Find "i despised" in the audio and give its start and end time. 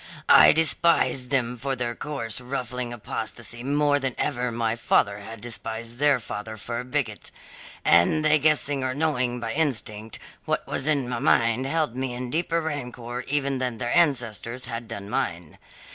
0.29-1.29